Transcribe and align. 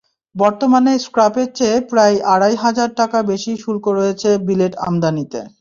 বর্তমানে 0.35 0.91
স্ক্র্যাপের 1.05 1.47
চেয়ে 1.57 1.77
প্রায় 1.91 2.15
আড়াই 2.33 2.55
হাজার 2.63 2.89
টাকা 2.99 3.17
বেশি 3.31 3.51
শুল্ক 3.63 3.85
রয়েছে 3.97 4.29
বিলেট 4.47 4.73
আমদানিতে। 4.87 5.39